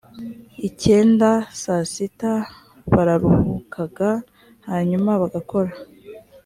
icyenda 0.67 1.29
i 1.41 1.43
saa 1.61 1.83
sita 1.91 2.33
bararuhukaga 2.93 4.11
hanyuma 4.69 5.11
bagakora 5.21 5.71